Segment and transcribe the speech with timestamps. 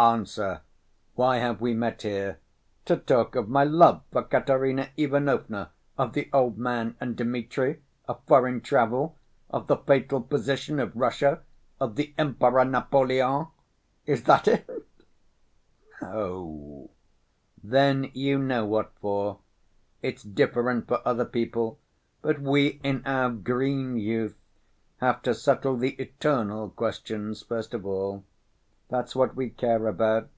[0.00, 0.62] Answer:
[1.14, 2.38] why have we met here?
[2.86, 7.82] To talk of my love for Katerina Ivanovna, of the old man and Dmitri?
[8.08, 9.18] of foreign travel?
[9.50, 11.42] of the fatal position of Russia?
[11.78, 13.48] Of the Emperor Napoleon?
[14.06, 14.68] Is that it?"
[16.00, 16.88] "No."
[17.62, 19.40] "Then you know what for.
[20.00, 21.78] It's different for other people;
[22.22, 24.38] but we in our green youth
[24.96, 28.24] have to settle the eternal questions first of all.
[28.88, 30.28] That's what we care about.